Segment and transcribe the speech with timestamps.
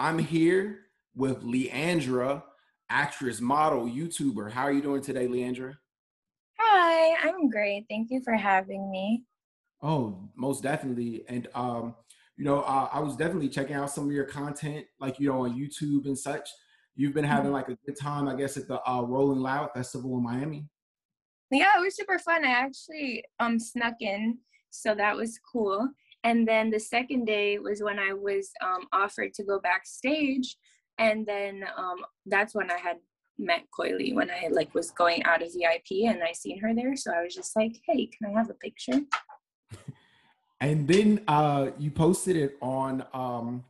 [0.00, 2.42] I'm here with Leandra,
[2.88, 4.50] actress, model, YouTuber.
[4.50, 5.74] How are you doing today, Leandra?
[6.58, 7.84] Hi, I'm great.
[7.90, 9.24] Thank you for having me.
[9.82, 11.24] Oh, most definitely.
[11.28, 11.94] And um,
[12.38, 15.44] you know, uh, I was definitely checking out some of your content, like you know,
[15.44, 16.48] on YouTube and such.
[16.96, 17.52] You've been having mm-hmm.
[17.52, 20.66] like a good time, I guess, at the uh, Rolling Loud Festival in Miami.
[21.50, 22.46] Yeah, it was super fun.
[22.46, 24.38] I actually um snuck in,
[24.70, 25.90] so that was cool.
[26.24, 30.56] And then the second day was when I was um, offered to go backstage,
[30.98, 31.96] and then um,
[32.26, 32.96] that's when I had
[33.38, 36.74] met Coi Leray when I like was going out of VIP and I seen her
[36.74, 36.94] there.
[36.94, 39.00] So I was just like, hey, can I have a picture?
[40.60, 43.64] and then uh, you posted it on um,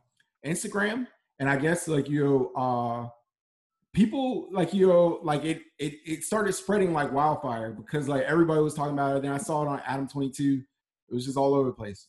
[0.45, 1.07] Instagram,
[1.39, 3.07] and I guess like you uh,
[3.93, 8.61] people like you know like it, it it started spreading like wildfire because like everybody
[8.61, 9.23] was talking about it.
[9.23, 10.61] Then I saw it on Adam Twenty Two.
[11.09, 12.07] It was just all over the place.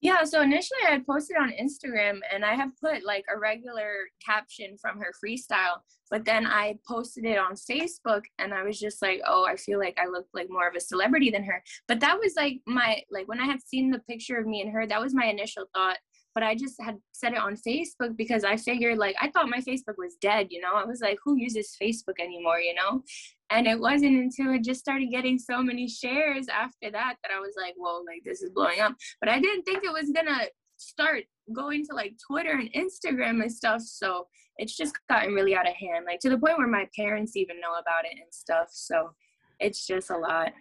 [0.00, 3.92] Yeah, so initially I posted on Instagram and I have put like a regular
[4.24, 9.02] caption from her freestyle, but then I posted it on Facebook and I was just
[9.02, 11.64] like, oh, I feel like I look like more of a celebrity than her.
[11.88, 14.70] But that was like my, like when I had seen the picture of me and
[14.70, 15.98] her, that was my initial thought
[16.34, 19.58] but I just had said it on Facebook because I figured like I thought my
[19.58, 20.74] Facebook was dead, you know.
[20.74, 23.02] I was like, who uses Facebook anymore, you know?
[23.50, 27.40] And it wasn't until it just started getting so many shares after that that I
[27.40, 28.94] was like, whoa, like this is blowing up.
[29.20, 30.46] But I didn't think it was gonna
[30.76, 33.82] start going to like Twitter and Instagram and stuff.
[33.82, 34.26] So
[34.58, 37.60] it's just gotten really out of hand, like to the point where my parents even
[37.60, 38.68] know about it and stuff.
[38.70, 39.12] So
[39.60, 40.52] it's just a lot.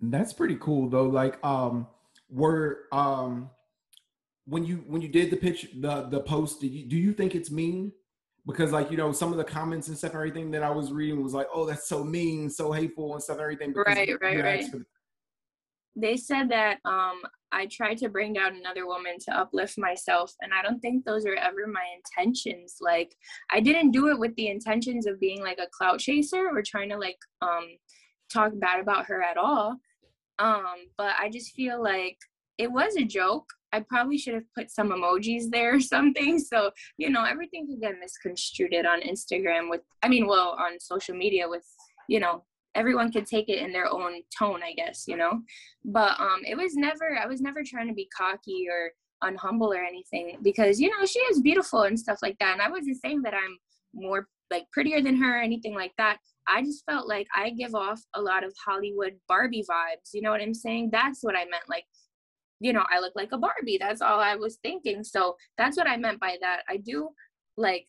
[0.00, 1.04] That's pretty cool though.
[1.04, 1.86] Like, um,
[2.30, 3.50] were um
[4.46, 7.34] when you when you did the pitch the the post did you do you think
[7.34, 7.92] it's mean
[8.46, 10.92] because like you know some of the comments and stuff and everything that i was
[10.92, 14.42] reading was like oh that's so mean so hateful and stuff and everything right right
[14.42, 14.64] right.
[15.96, 17.20] they said that um
[17.52, 21.26] i tried to bring down another woman to uplift myself and i don't think those
[21.26, 22.76] are ever my intentions.
[22.80, 23.14] Like
[23.50, 26.88] i didn't do it with the intentions of being like a clout chaser or trying
[26.90, 27.66] to like um
[28.32, 29.76] talk bad about her at all.
[30.38, 32.16] Um but i just feel like
[32.60, 36.38] it was a joke I probably should have put some emojis there or something.
[36.38, 41.14] So, you know, everything can get misconstrued on Instagram with, I mean, well, on social
[41.14, 41.64] media with,
[42.08, 42.44] you know,
[42.74, 45.40] everyone could take it in their own tone, I guess, you know.
[45.84, 48.90] But um it was never I was never trying to be cocky or
[49.28, 52.52] unhumble or anything because, you know, she is beautiful and stuff like that.
[52.52, 53.58] And I wasn't saying that I'm
[53.92, 56.18] more like prettier than her or anything like that.
[56.48, 60.10] I just felt like I give off a lot of Hollywood Barbie vibes.
[60.12, 60.90] You know what I'm saying?
[60.92, 61.68] That's what I meant.
[61.68, 61.84] Like
[62.60, 63.78] you know, I look like a Barbie.
[63.80, 65.02] That's all I was thinking.
[65.02, 66.60] So that's what I meant by that.
[66.68, 67.08] I do
[67.56, 67.86] like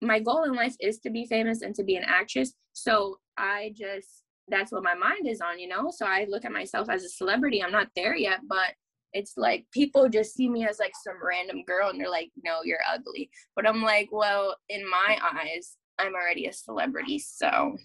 [0.00, 2.54] my goal in life is to be famous and to be an actress.
[2.72, 5.92] So I just that's what my mind is on, you know?
[5.94, 7.62] So I look at myself as a celebrity.
[7.62, 8.72] I'm not there yet, but
[9.12, 12.60] it's like people just see me as like some random girl and they're like, no,
[12.64, 13.30] you're ugly.
[13.54, 17.18] But I'm like, well, in my eyes, I'm already a celebrity.
[17.18, 17.76] So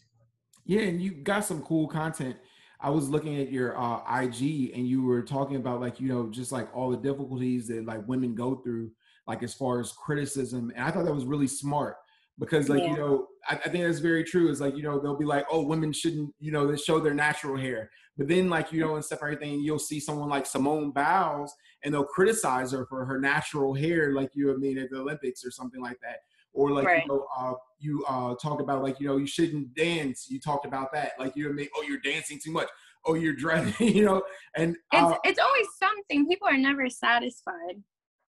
[0.65, 2.37] yeah, and you got some cool content
[2.83, 6.29] I was looking at your uh, IG and you were talking about like you know
[6.29, 8.91] just like all the difficulties that like women go through
[9.25, 11.95] like as far as criticism and I thought that was really smart
[12.39, 12.91] because like yeah.
[12.91, 14.51] you know I, I, think that's very true.
[14.51, 17.13] It's like you know they'll be like oh women shouldn't you know they show their
[17.13, 17.89] natural hair.
[18.17, 21.93] But then like you know and stuff everything you'll see someone like Simone Biles and
[21.93, 25.51] they'll criticize her for her natural hair like you I mean at the Olympics or
[25.51, 26.17] something like that
[26.53, 27.03] or like right.
[27.03, 30.27] you know uh, you uh, talk about like you know you shouldn't dance.
[30.29, 31.13] You talked about that.
[31.19, 32.67] Like you make oh you're dancing too much.
[33.05, 34.23] Oh you're dressing you know?
[34.55, 36.27] And uh, it's, it's always something.
[36.27, 37.83] People are never satisfied.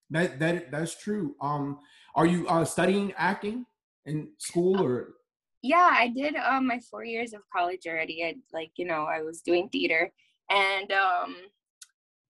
[0.09, 1.35] That that that's true.
[1.41, 1.79] Um
[2.15, 3.65] are you uh studying acting
[4.05, 5.13] in school or?
[5.61, 8.23] Yeah i did um my four years of college already.
[8.23, 10.11] I like you know i was doing theater.
[10.49, 11.35] And um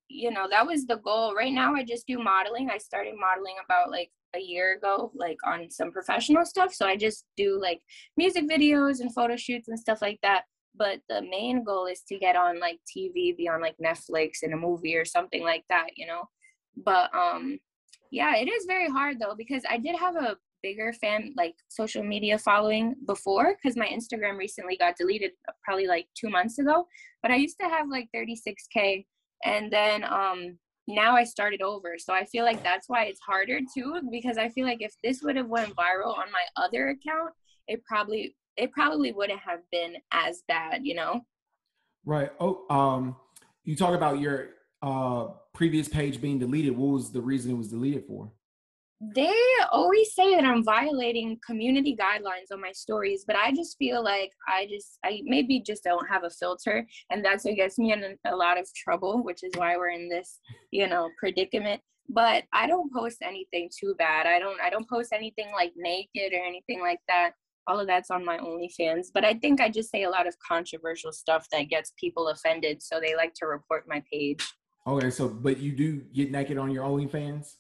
[0.08, 1.34] you know that was the goal.
[1.36, 2.70] Right now i just do modeling.
[2.70, 6.74] I started modeling about like a year ago like on some professional stuff.
[6.74, 7.82] So i just do like
[8.18, 10.44] music videos and photo shoots and stuff like that.
[10.78, 14.54] But the main goal is to get on like tv be on like netflix in
[14.54, 16.24] a movie or something like that you know?
[16.84, 17.60] But um
[18.12, 22.04] yeah it is very hard though because i did have a bigger fan like social
[22.04, 25.32] media following before because my instagram recently got deleted
[25.64, 26.88] probably like two months ago.
[27.22, 29.06] But i used to have like 36k
[29.44, 31.96] and then um now I started over.
[31.98, 35.22] So I feel like that's why it's harder too, because I feel like if this
[35.24, 37.32] would have went viral on my other account,
[37.68, 41.22] it probably it probably wouldn't have been as bad, you know?
[42.06, 42.32] Right.
[42.40, 43.16] Oh, um,
[43.64, 44.50] you talk about your
[44.82, 46.78] uh previous page being deleted.
[46.78, 48.32] What was the reason it was deleted for?
[49.14, 49.36] They
[49.72, 54.32] always say that I'm violating community guidelines on my stories, but I just feel like
[54.48, 56.88] I just, I maybe just don't have a filter.
[57.10, 60.08] And that's what gets me in a lot of trouble, which is why we're in
[60.10, 60.40] this,
[60.72, 61.82] you know, predicament.
[62.10, 64.28] but I don't post anything too bad.
[64.28, 67.32] I don't I don't post anything like naked or anything like that.
[67.68, 69.08] All of that's on my OnlyFans.
[69.14, 72.82] But I think I just say a lot of controversial stuff that gets people offended,
[72.84, 74.48] so they like to report my page.
[74.86, 77.56] Okay, so but you do get naked on your OnlyFans?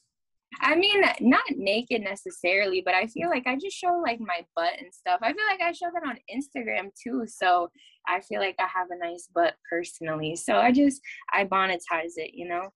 [0.61, 4.73] I mean, not naked necessarily, but I feel like I just show like my butt
[4.79, 5.19] and stuff.
[5.21, 7.25] I feel like I show that on Instagram too.
[7.27, 7.69] So
[8.07, 10.35] I feel like I have a nice butt personally.
[10.35, 12.69] So I just I monetize it, you know.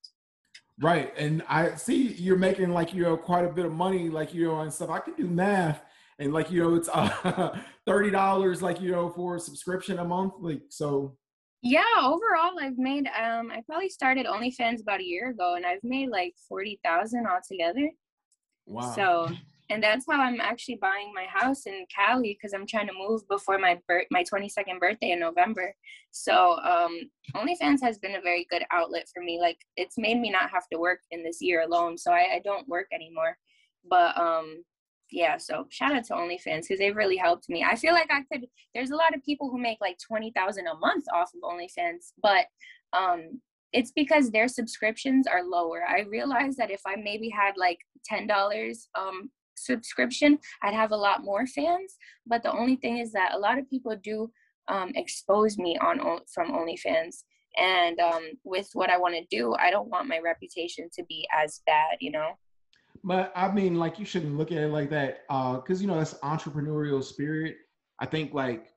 [0.81, 1.13] Right.
[1.17, 4.47] And I see you're making like, you know, quite a bit of money, like, you
[4.47, 4.89] know, and stuff.
[4.89, 5.81] I can do math
[6.19, 10.33] and like, you know, it's uh, $30 like, you know, for a subscription a month.
[10.39, 11.17] Like, so.
[11.61, 15.83] Yeah, overall I've made, um, I probably started OnlyFans about a year ago and I've
[15.83, 17.89] made like 40,000 altogether.
[18.65, 18.93] Wow.
[18.95, 19.29] So
[19.71, 23.27] and that's how I'm actually buying my house in Cali because I'm trying to move
[23.27, 25.75] before my birth, my 22nd birthday in November.
[26.09, 26.99] So um,
[27.35, 29.39] OnlyFans has been a very good outlet for me.
[29.39, 32.41] Like it's made me not have to work in this year alone, so I, I
[32.43, 33.37] don't work anymore.
[33.87, 34.63] But um,
[35.11, 37.63] yeah, so shout out to OnlyFans because they've really helped me.
[37.63, 38.47] I feel like I could.
[38.75, 42.11] There's a lot of people who make like twenty thousand a month off of OnlyFans,
[42.21, 42.45] but
[42.93, 43.41] um,
[43.73, 45.83] it's because their subscriptions are lower.
[45.87, 50.97] I realized that if I maybe had like ten dollars um subscription, I'd have a
[50.97, 51.97] lot more fans.
[52.25, 54.31] But the only thing is that a lot of people do
[54.67, 55.99] um, expose me on
[56.33, 57.23] from OnlyFans,
[57.57, 61.27] and um, with what I want to do, I don't want my reputation to be
[61.35, 62.33] as bad, you know.
[63.03, 65.97] But I mean, like you shouldn't look at it like that, because uh, you know
[65.97, 67.55] that's entrepreneurial spirit.
[67.99, 68.67] I think like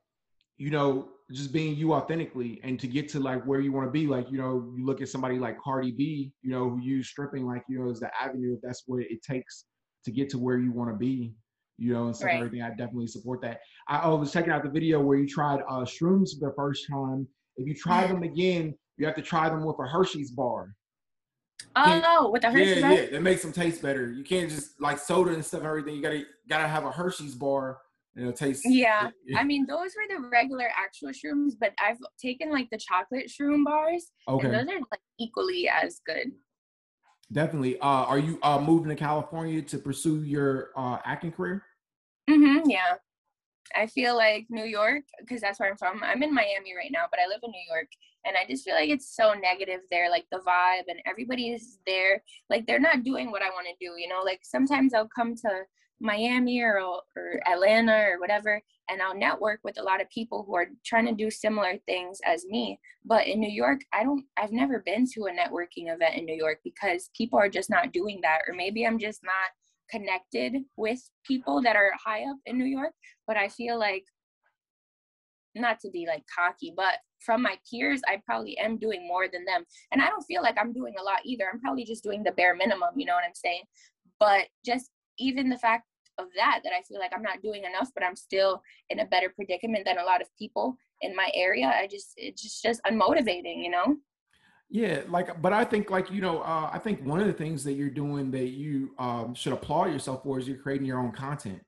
[0.58, 3.90] you know just being you authentically and to get to like where you want to
[3.90, 7.08] be like you know you look at somebody like cardi b you know who use
[7.08, 9.64] stripping like you know as the avenue if that's what it takes
[10.04, 11.34] to get to where you want to be,
[11.78, 12.36] you know, and stuff right.
[12.36, 12.62] everything.
[12.62, 13.60] I definitely support that.
[13.88, 17.26] I, I, was checking out the video where you tried uh, shrooms the first time.
[17.56, 20.74] If you try them again, you have to try them with a Hershey's bar.
[21.76, 22.93] Oh, with a Hershey's yeah, bar?
[22.93, 24.11] Yeah, it makes them taste better.
[24.11, 25.94] You can't just like soda and stuff, and everything.
[25.94, 27.79] You gotta gotta have a Hershey's bar
[28.14, 28.62] and it'll taste.
[28.64, 29.11] Yeah.
[29.26, 29.38] yeah.
[29.38, 33.64] I mean, those were the regular actual shrooms, but I've taken like the chocolate shroom
[33.64, 34.12] bars.
[34.29, 34.47] Okay.
[34.47, 36.32] And those are like equally as good.
[37.32, 37.79] Definitely.
[37.81, 41.65] Uh, are you uh, moving to California to pursue your uh, acting career?
[42.29, 42.69] Mm-hmm.
[42.69, 42.97] Yeah.
[43.75, 46.03] I feel like New York, because that's where I'm from.
[46.03, 47.88] I'm in Miami right now, but I live in New York.
[48.24, 51.78] And I just feel like it's so negative there, like the vibe and everybody is
[51.86, 52.22] there.
[52.48, 54.22] Like they're not doing what I want to do, you know?
[54.24, 55.62] Like sometimes I'll come to
[56.00, 58.60] Miami or, or Atlanta or whatever,
[58.90, 62.19] and I'll network with a lot of people who are trying to do similar things
[62.26, 62.78] as me.
[63.04, 66.34] But in New York, I don't, I've never been to a networking event in New
[66.34, 68.40] York because people are just not doing that.
[68.48, 69.50] Or maybe I'm just not
[69.90, 72.92] connected with people that are high up in New York.
[73.26, 74.04] But I feel like,
[75.54, 79.44] not to be like cocky, but from my peers, I probably am doing more than
[79.44, 79.64] them.
[79.93, 81.44] And I don't feel like I'm doing a lot either.
[81.52, 83.62] I'm probably just doing the bare minimum, you know what I'm saying?
[84.19, 85.84] But just even the fact
[86.19, 89.06] of that that I feel like I'm not doing enough, but I'm still in a
[89.06, 91.66] better predicament than a lot of people in my area.
[91.66, 93.96] I just it's just just unmotivating, you know.
[94.70, 97.62] Yeah, like, but I think like you know, uh, I think one of the things
[97.64, 101.12] that you're doing that you um, should applaud yourself for is you're creating your own
[101.12, 101.60] content,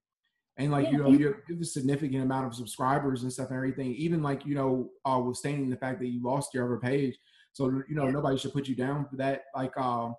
[0.57, 0.93] and like yeah.
[0.93, 3.95] you know, you have a significant amount of subscribers and stuff and everything.
[3.95, 7.17] Even like you know, uh, withstanding the fact that you lost your other page,
[7.53, 8.11] so you know, yeah.
[8.11, 9.43] nobody should put you down for that.
[9.55, 10.15] Like, um,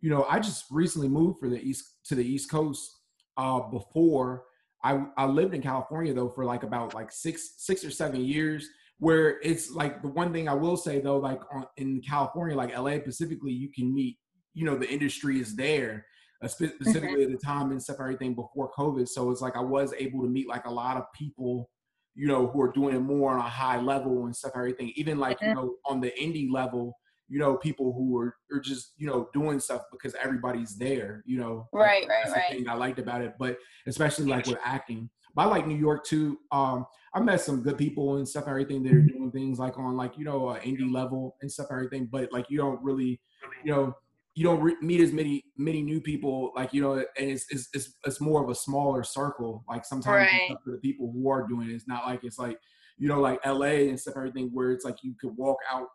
[0.00, 2.98] you know, I just recently moved for the east to the East Coast,
[3.38, 4.44] uh, before.
[4.84, 8.68] I, I lived in California though for like about like six six or seven years
[9.00, 12.76] where it's like the one thing I will say though like on, in California like
[12.76, 14.18] LA specifically you can meet
[14.54, 16.06] you know the industry is there
[16.46, 17.22] specifically mm-hmm.
[17.22, 20.28] at the time and stuff everything before COVID so it's like I was able to
[20.28, 21.70] meet like a lot of people
[22.14, 25.18] you know who are doing it more on a high level and stuff everything even
[25.18, 25.48] like mm-hmm.
[25.48, 26.96] you know on the indie level
[27.28, 31.38] you know, people who are, are just, you know, doing stuff because everybody's there, you
[31.38, 31.68] know.
[31.72, 32.44] Right, right, that's right.
[32.50, 33.34] The thing I liked about it.
[33.38, 35.10] But especially like with acting.
[35.34, 36.38] But I like New York too.
[36.50, 39.96] Um, I met some good people and stuff, everything that are doing things like on
[39.96, 42.08] like, you know, uh, indie level and stuff, everything.
[42.10, 43.20] But like you don't really,
[43.62, 43.94] you know,
[44.38, 47.68] you don't re- meet as many many new people like you know and it's, it's
[47.74, 50.56] it's it's more of a smaller circle like sometimes right.
[50.64, 52.56] for the people who are doing it it's not like it's like
[52.98, 55.88] you know like la and stuff everything where it's like you could walk out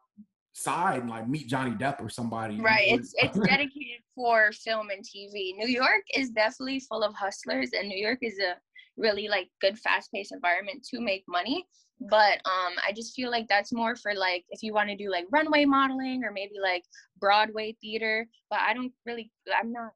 [0.51, 2.61] side and like meet Johnny Depp or somebody.
[2.61, 2.87] Right.
[2.89, 5.57] It's it's dedicated for film and TV.
[5.57, 8.53] New York is definitely full of hustlers and New York is a
[8.95, 11.65] really like good fast paced environment to make money.
[12.09, 15.09] But um I just feel like that's more for like if you want to do
[15.09, 16.83] like runway modeling or maybe like
[17.19, 18.27] Broadway theater.
[18.49, 19.91] But I don't really I'm not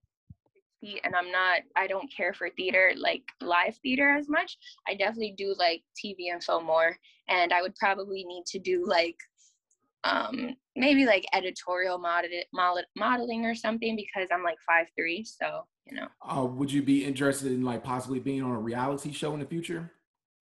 [1.03, 4.57] and I'm not I don't care for theater like live theater as much.
[4.87, 6.95] I definitely do like TV and film more
[7.29, 9.17] and I would probably need to do like
[10.03, 12.29] um maybe like editorial model,
[12.95, 17.03] modeling or something because i'm like five three so you know uh, would you be
[17.03, 19.91] interested in like possibly being on a reality show in the future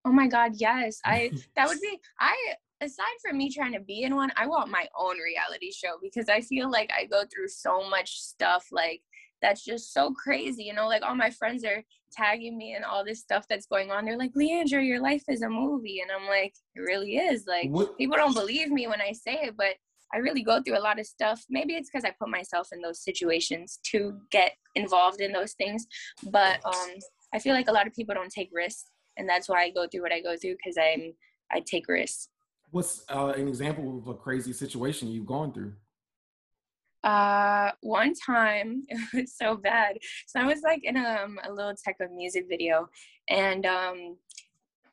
[0.05, 2.35] oh my god yes i that would be i
[2.81, 6.29] aside from me trying to be in one i want my own reality show because
[6.29, 9.01] i feel like i go through so much stuff like
[9.41, 11.83] that's just so crazy you know like all my friends are
[12.15, 14.05] tagging me and all this stuff that's going on.
[14.05, 16.01] They're like, Leandra, your life is a movie.
[16.01, 17.45] And I'm like, it really is.
[17.47, 17.97] Like, what?
[17.97, 19.75] people don't believe me when I say it, but
[20.13, 21.43] I really go through a lot of stuff.
[21.49, 25.85] Maybe it's because I put myself in those situations to get involved in those things.
[26.31, 26.91] But um,
[27.33, 28.85] I feel like a lot of people don't take risks.
[29.17, 31.13] And that's why I go through what I go through because I'm
[31.51, 32.29] I take risks.
[32.71, 35.73] What's uh, an example of a crazy situation you've gone through?
[37.05, 41.75] uh one time it was so bad so i was like in um, a little
[41.75, 42.89] type of music video
[43.29, 44.17] and um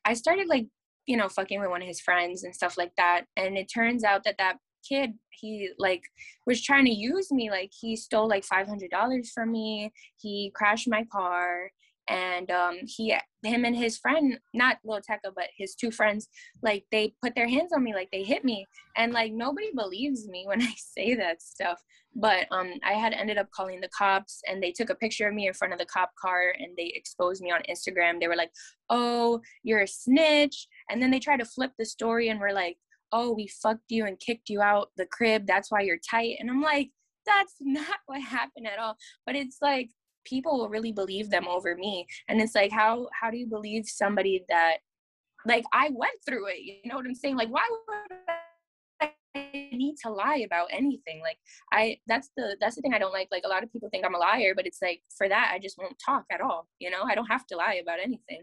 [0.05, 0.67] i started like
[1.07, 4.05] you know fucking with one of his friends and stuff like that and it turns
[4.05, 6.03] out that that kid he like
[6.47, 11.05] was trying to use me like he stole like $500 from me he crashed my
[11.05, 11.71] car
[12.09, 16.29] and um he him and his friend not Lil Tecca but his two friends
[16.63, 18.67] like they put their hands on me like they hit me.
[18.97, 21.81] And like nobody believes me when I say that stuff.
[22.15, 25.35] But um I had ended up calling the cops and they took a picture of
[25.35, 28.21] me in front of the cop car and they exposed me on Instagram.
[28.21, 28.53] They were like
[28.91, 30.67] oh you're a snitch.
[30.91, 32.77] And then they tried to flip the story and were like
[33.13, 35.47] oh we fucked you and kicked you out the crib.
[35.47, 36.37] That's why you're tight.
[36.41, 36.91] And I'm like
[37.27, 38.97] that's not what happened at all.
[39.27, 39.91] But it's like
[40.25, 42.07] people will really believe them over me.
[42.29, 44.79] And it's like how how do you believe somebody that
[45.45, 47.37] like i went through it you know what i'm saying?
[47.37, 51.21] Like why would I need to lie about anything?
[51.23, 51.39] Like
[51.73, 53.29] i that's the that's the thing i don't like.
[53.31, 55.59] Like a lot of people think i'm a liar but it's like for that i
[55.59, 57.03] just won't talk at all you know?
[57.03, 58.43] I don't have to lie about anything.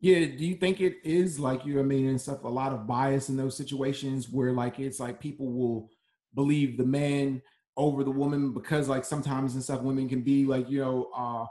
[0.00, 2.86] Yeah do you think it is like you i mean and stuff a lot of
[2.86, 5.90] bias in those situations where like it's like people will
[6.34, 7.42] believe the man
[7.76, 11.46] over the woman because like sometimes and stuff women can be like you know uh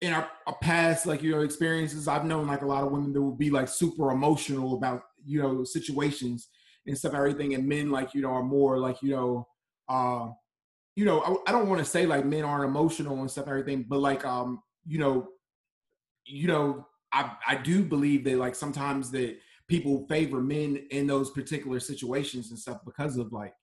[0.00, 3.12] in our, our, past like you know experiences i've known like a lot of women
[3.12, 6.48] that will be like super emotional about you know situations
[6.86, 9.46] and stuff everything and men like you know are more like you know
[9.88, 10.28] uh
[10.96, 13.84] you know i, I don't want to say like men aren't emotional and stuff everything
[13.88, 15.28] but like um you know
[16.26, 21.30] you know i i do believe that like sometimes that people favor men in those
[21.30, 23.54] particular situations and stuff because of like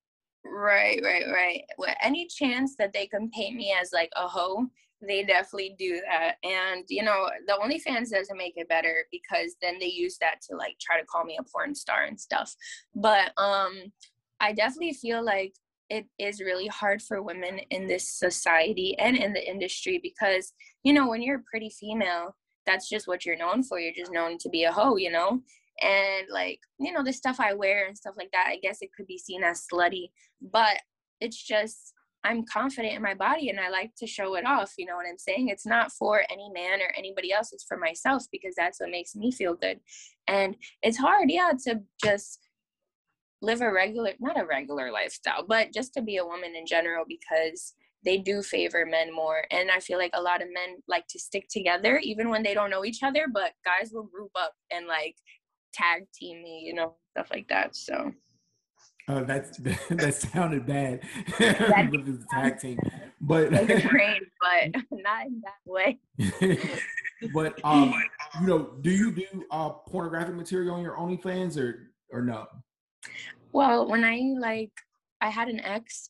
[0.43, 1.63] Right, right, right.
[1.77, 4.65] Well, any chance that they can paint me as like a hoe,
[5.01, 6.35] they definitely do that.
[6.43, 10.55] And you know, the OnlyFans doesn't make it better because then they use that to
[10.57, 12.55] like try to call me a porn star and stuff.
[12.95, 13.91] But um
[14.39, 15.53] I definitely feel like
[15.89, 20.93] it is really hard for women in this society and in the industry because you
[20.93, 24.37] know when you're a pretty female that's just what you're known for you're just known
[24.37, 25.41] to be a hoe you know
[25.81, 28.89] and like you know the stuff i wear and stuff like that i guess it
[28.95, 30.09] could be seen as slutty
[30.51, 30.77] but
[31.19, 34.85] it's just i'm confident in my body and i like to show it off you
[34.85, 35.47] know what i'm saying?
[35.49, 39.15] It's not for any man or anybody else it's for myself because that's what makes
[39.15, 39.79] me feel good.
[40.27, 42.39] And it's hard yeah to just
[43.41, 47.05] live a regular not a regular lifestyle but just to be a woman in general
[47.07, 47.73] because
[48.03, 49.43] they do favor men more.
[49.51, 52.53] And i feel like a lot of men like to stick together even when they
[52.53, 55.15] don't know each other but guys will group up and like
[55.73, 57.75] tag team me, you know, stuff like that.
[57.75, 58.11] So.
[59.07, 59.57] Oh, that's
[59.89, 61.01] that sounded bad
[61.91, 62.79] with the tag team,
[63.19, 63.49] but
[63.89, 65.99] great, but not in that way.
[67.33, 67.93] but um,
[68.39, 72.45] you know, do you do uh pornographic material on your OnlyFans or or no?
[73.53, 74.71] Well, when I like,
[75.19, 76.09] I had an ex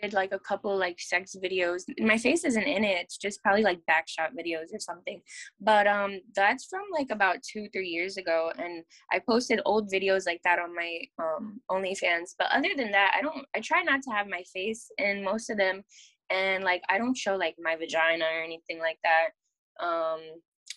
[0.00, 1.82] did like a couple like sex videos.
[1.98, 2.98] My face isn't in it.
[3.02, 5.20] It's just probably like backshot videos or something.
[5.60, 8.52] But um that's from like about two, three years ago.
[8.58, 12.34] And I posted old videos like that on my um OnlyFans.
[12.38, 15.50] But other than that, I don't I try not to have my face in most
[15.50, 15.82] of them.
[16.30, 19.84] And like I don't show like my vagina or anything like that.
[19.84, 20.20] Um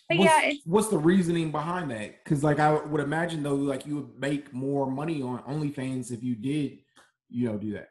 [0.08, 2.22] but what's, yeah, what's the reasoning behind that?
[2.24, 6.22] Because like I would imagine though, like you would make more money on OnlyFans if
[6.22, 6.78] you did,
[7.28, 7.88] you know, do that.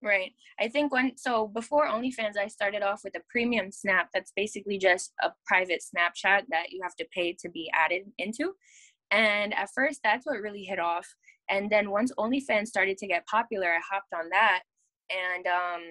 [0.00, 0.32] Right.
[0.60, 4.10] I think when so before OnlyFans, I started off with a premium snap.
[4.14, 8.54] That's basically just a private Snapchat that you have to pay to be added into.
[9.10, 11.06] And at first, that's what really hit off.
[11.50, 14.62] And then once OnlyFans started to get popular, I hopped on that.
[15.10, 15.82] And um,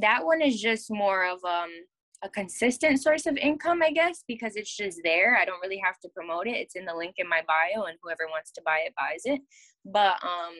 [0.00, 1.70] that one is just more of um,
[2.22, 5.36] a consistent source of income, I guess, because it's just there.
[5.36, 6.56] I don't really have to promote it.
[6.56, 9.40] It's in the link in my bio, and whoever wants to buy it buys it.
[9.84, 10.54] But um,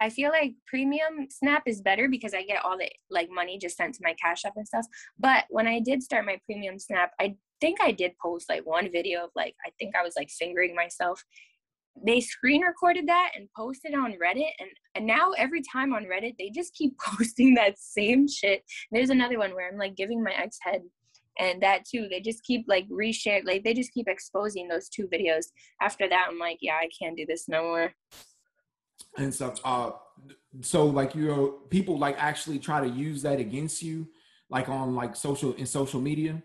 [0.00, 3.76] I feel like premium Snap is better because I get all the like money just
[3.76, 4.86] sent to my Cash App and stuff.
[5.18, 8.90] But when I did start my premium Snap, I think I did post like one
[8.90, 11.24] video of like I think I was like fingering myself.
[12.04, 16.34] they screen recorded that and posted on Reddit and, and now every time on Reddit
[16.38, 18.62] they just keep posting that same shit.
[18.92, 20.82] There's another one where I'm like giving my ex head
[21.38, 25.08] and that too they just keep like reshare like they just keep exposing those two
[25.08, 25.46] videos.
[25.80, 27.94] After that I'm like, yeah, I can't do this no more.
[29.16, 29.60] And stuff.
[29.64, 29.90] Uh
[30.62, 34.08] so like you know people like actually try to use that against you
[34.48, 36.42] like on like social in social media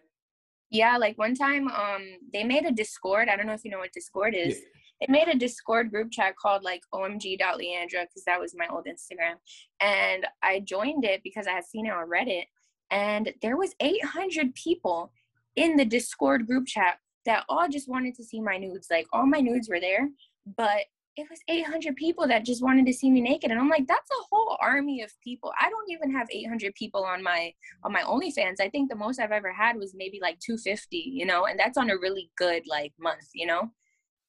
[0.69, 2.01] yeah like one time um
[2.33, 5.09] they made a discord i don't know if you know what discord is yeah it
[5.09, 9.33] made a Discord group chat called like omg.leandra because that was my old Instagram.
[9.81, 12.45] And I joined it because I had seen it on Reddit.
[12.91, 15.11] And there was 800 people
[15.55, 18.87] in the Discord group chat that all just wanted to see my nudes.
[18.91, 20.07] Like all my nudes were there,
[20.55, 20.81] but
[21.17, 24.09] it was 800 people that just wanted to see me naked and i'm like that's
[24.09, 27.53] a whole army of people i don't even have 800 people on my
[27.83, 31.25] on my onlyfans i think the most i've ever had was maybe like 250 you
[31.25, 33.69] know and that's on a really good like month you know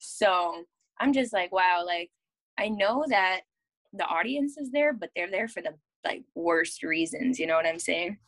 [0.03, 0.65] so
[0.99, 2.11] I'm just like, wow, like
[2.59, 3.43] I know that
[3.93, 5.75] the audience is there, but they're there for the
[6.05, 7.39] like worst reasons.
[7.39, 8.19] You know what I'm saying?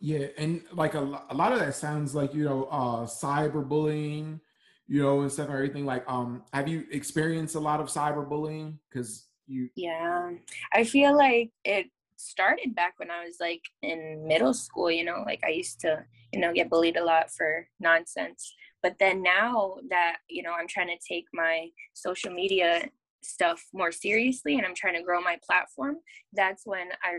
[0.00, 4.40] Yeah, and like a, a lot of that sounds like you know uh cyberbullying,
[4.88, 5.86] you know, and stuff and everything.
[5.86, 8.74] Like, um, have you experienced a lot of cyberbullying?
[8.88, 9.68] Because you.
[9.76, 10.32] Yeah,
[10.72, 14.90] I feel like it started back when I was like in middle school.
[14.90, 18.96] You know, like I used to you know get bullied a lot for nonsense but
[18.98, 22.82] then now that you know i'm trying to take my social media
[23.22, 25.96] stuff more seriously and i'm trying to grow my platform
[26.32, 27.18] that's when i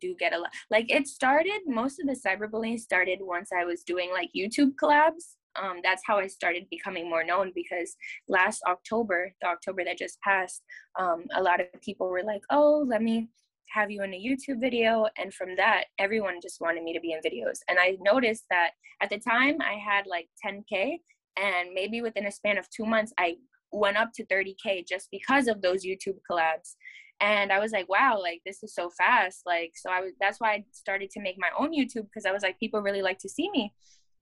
[0.00, 3.82] do get a lot like it started most of the cyberbullying started once i was
[3.82, 7.96] doing like youtube collabs um, that's how I started becoming more known because
[8.28, 10.62] last October, the October that just passed,
[10.98, 13.28] um, a lot of people were like, oh, let me
[13.70, 15.06] have you in a YouTube video.
[15.18, 17.58] And from that, everyone just wanted me to be in videos.
[17.68, 18.70] And I noticed that
[19.02, 20.98] at the time I had like 10K,
[21.36, 23.36] and maybe within a span of two months, I
[23.70, 26.74] went up to 30K just because of those YouTube collabs.
[27.20, 29.42] And I was like, wow, like this is so fast.
[29.44, 32.32] Like, so I was, that's why I started to make my own YouTube because I
[32.32, 33.72] was like, people really like to see me.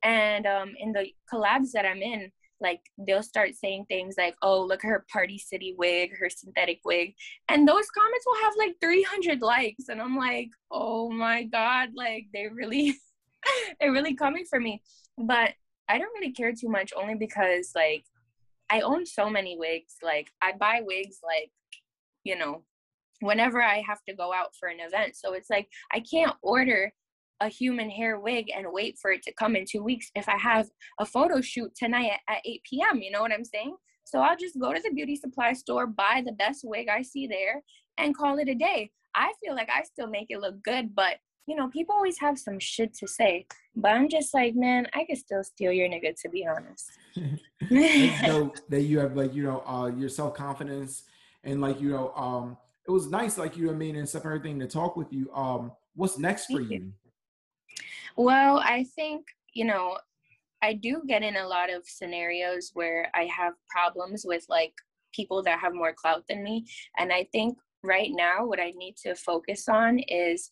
[0.06, 4.62] And um, in the collabs that I'm in, like they'll start saying things like oh
[4.62, 7.14] look at her party city wig her synthetic wig.
[7.48, 9.88] And those comments will have like 300 likes.
[9.88, 12.96] And i'm like oh my god like they really
[13.80, 14.82] they're really coming for me.
[15.18, 15.50] But
[15.88, 18.04] i don't really care too much only because like
[18.70, 19.96] i own so many wigs.
[20.02, 21.50] Like i buy wigs like
[22.24, 22.62] you know
[23.20, 25.16] whenever i have to go out for an event.
[25.16, 26.92] So it's like i can't order
[27.40, 30.36] a human hair wig and wait for it to come in two weeks if I
[30.38, 30.68] have
[31.00, 33.02] a photo shoot tonight at, at 8 p.m.
[33.02, 33.76] You know what I'm saying?
[34.04, 37.26] So I'll just go to the beauty supply store, buy the best wig I see
[37.26, 37.62] there,
[37.98, 38.90] and call it a day.
[39.14, 42.38] I feel like I still make it look good, but you know, people always have
[42.38, 43.46] some shit to say.
[43.76, 46.90] But I'm just like, man, I could still steal your nigga to be honest.
[48.26, 51.04] so that you have like, you know, uh your self-confidence
[51.44, 54.24] and like, you know, um it was nice, like you know I mean, and stuff
[54.24, 55.32] and everything to talk with you.
[55.34, 56.92] Um, what's next for you?
[58.16, 59.98] Well, I think, you know,
[60.62, 64.72] I do get in a lot of scenarios where I have problems with like
[65.14, 66.66] people that have more clout than me.
[66.98, 70.50] And I think right now, what I need to focus on is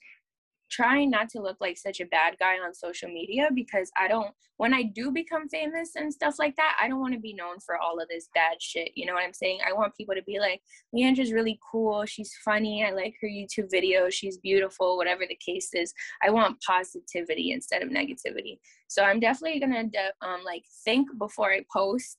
[0.75, 4.35] trying not to look like such a bad guy on social media because I don't
[4.57, 7.59] when I do become famous and stuff like that, I don't want to be known
[7.59, 8.93] for all of this bad shit.
[8.95, 9.59] You know what I'm saying?
[9.69, 10.63] I want people to be like,
[10.95, 15.71] Leandra's really cool, she's funny, I like her YouTube videos, she's beautiful, whatever the case
[15.75, 15.93] is.
[16.23, 18.59] I want positivity instead of negativity.
[18.87, 22.19] So I'm definitely gonna de- um like think before I post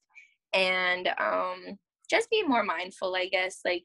[0.54, 1.78] and um
[2.10, 3.60] just be more mindful, I guess.
[3.63, 3.84] Like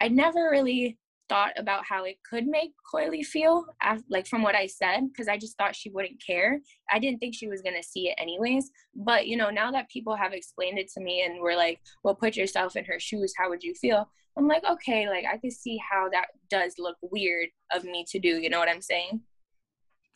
[0.00, 0.98] I never really
[1.34, 3.66] thought about how it could make Coi Leray feel,
[4.08, 6.60] like from what I said, because I just thought she wouldn't care.
[6.92, 8.70] I didn't think she was gonna see it anyways.
[8.94, 12.14] But you know, now that people have explained it to me and were like, "Well,
[12.14, 13.34] put yourself in her shoes.
[13.36, 16.96] How would you feel?" I'm like, okay, like I could see how that does look
[17.02, 18.40] weird of me to do.
[18.40, 19.20] You know what I'm saying?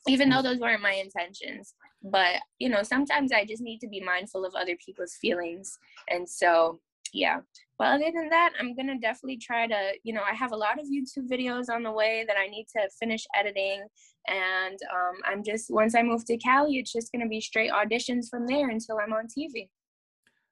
[0.06, 4.00] Even though those weren't my intentions, but you know, sometimes I just need to be
[4.00, 5.76] mindful of other people's feelings,
[6.10, 6.80] and so
[7.12, 7.38] yeah.
[7.78, 10.80] But other than that i'm gonna definitely try to you know i have a lot
[10.80, 13.84] of youtube videos on the way that i need to finish editing
[14.26, 18.28] and um, i'm just once i move to cali it's just gonna be straight auditions
[18.28, 19.68] from there until i'm on tv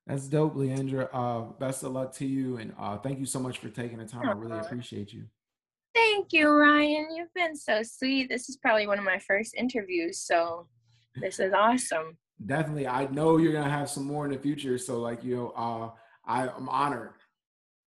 [0.06, 1.08] that's dope leandra.
[1.12, 4.04] Uh, best of luck to you and uh, thank you so much for taking the
[4.04, 4.28] time.
[4.28, 5.24] I really appreciate you.
[5.94, 7.08] Thank you ryan.
[7.12, 8.28] You've been so sweet.
[8.28, 10.68] This is probably one of my first interviews so
[11.16, 12.16] this is awesome.
[12.44, 12.86] Definitely.
[12.86, 15.90] I know you're gonna have some more in the future so like you know uh
[16.26, 17.14] I, am honored.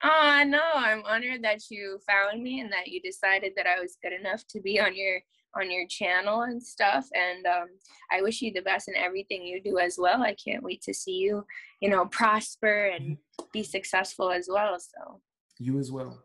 [0.02, 3.98] Oh no, I'm honored that you found me and that you decided that I was
[4.02, 5.20] good enough to be on your
[5.56, 7.08] on your channel and stuff.
[7.14, 7.68] And um,
[8.10, 10.22] I wish you the best in everything you do as well.
[10.22, 11.44] I can't wait to see you,
[11.80, 13.16] you know, prosper and
[13.52, 14.78] be successful as well.
[14.78, 15.20] So
[15.58, 16.22] you as well.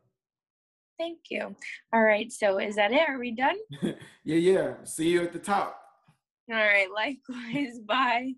[0.98, 1.56] Thank you.
[1.94, 2.32] All right.
[2.32, 3.10] So is that it?
[3.10, 3.58] Are we done?
[3.82, 4.74] yeah, yeah.
[4.84, 5.82] See you at the top.
[6.50, 6.88] All right.
[6.90, 7.80] Likewise.
[7.86, 8.34] Bye.